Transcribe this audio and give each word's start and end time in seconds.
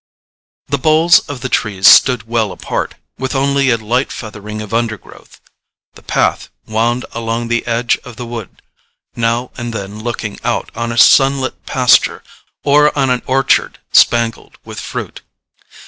The 0.69 0.79
boles 0.79 1.19
of 1.29 1.41
the 1.41 1.47
trees 1.47 1.87
stood 1.87 2.27
well 2.27 2.51
apart, 2.51 2.95
with 3.19 3.35
only 3.35 3.69
a 3.69 3.77
light 3.77 4.11
feathering 4.11 4.59
of 4.59 4.73
undergrowth; 4.73 5.39
the 5.93 6.01
path 6.01 6.49
wound 6.65 7.05
along 7.11 7.49
the 7.49 7.63
edge 7.67 7.97
of 8.03 8.15
the 8.15 8.25
wood, 8.25 8.63
now 9.15 9.51
and 9.57 9.73
then 9.73 9.99
looking 9.99 10.39
out 10.43 10.71
on 10.75 10.91
a 10.91 10.97
sunlit 10.97 11.67
pasture 11.67 12.23
or 12.63 12.97
on 12.97 13.11
an 13.11 13.21
orchard 13.27 13.77
spangled 13.93 14.57
with 14.65 14.79
fruit. 14.79 15.21